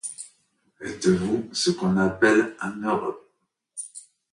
[0.79, 3.23] Êtes-vous ce qu'on appelle un heureux?